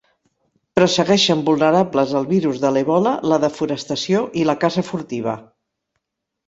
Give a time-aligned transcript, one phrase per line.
[0.77, 5.41] Però segueixen vulnerables al virus de l'Ebola, la desforestació i la caça furtiva.